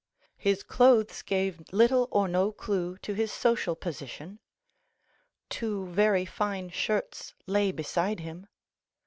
His 0.39 0.63
clothes 0.63 1.21
gave 1.21 1.61
little 1.71 2.07
or 2.09 2.27
no 2.27 2.51
clue 2.51 2.97
to 3.03 3.13
his 3.13 3.31
social 3.31 3.75
position. 3.75 4.39
Two 5.47 5.85
very 5.89 6.25
fine 6.25 6.69
shirts 6.69 7.35
lay 7.45 7.71
beside 7.71 8.19
him. 8.21 8.47